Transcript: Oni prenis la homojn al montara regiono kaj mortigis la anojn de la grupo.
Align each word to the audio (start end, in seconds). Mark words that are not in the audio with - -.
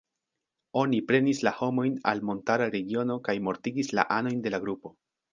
Oni 0.83 0.99
prenis 1.09 1.41
la 1.47 1.51
homojn 1.57 1.99
al 2.11 2.21
montara 2.29 2.67
regiono 2.75 3.17
kaj 3.27 3.35
mortigis 3.49 3.93
la 3.99 4.07
anojn 4.17 4.41
de 4.47 4.53
la 4.55 4.61
grupo. 4.65 4.93